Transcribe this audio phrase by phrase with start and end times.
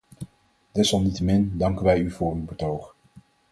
[0.73, 2.95] Desalniettemin danken wij u voor uw betoog.